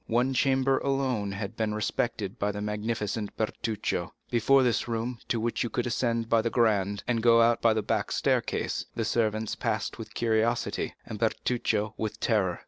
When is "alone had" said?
0.79-1.55